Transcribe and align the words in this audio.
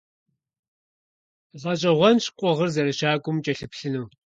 ГъэщӀэгъуэнщ 1.61 2.25
къугъыр 2.37 2.69
зэрыщакӀуэм 2.73 3.37
укӀэлъыплъыну. 3.37 4.07